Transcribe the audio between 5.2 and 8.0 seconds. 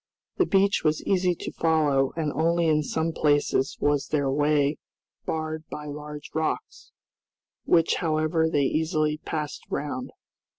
barred by large rocks, which,